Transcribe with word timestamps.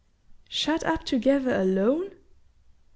"Shut 0.49 0.83
up 0.83 1.03
together 1.03 1.53
alone?" 1.53 2.13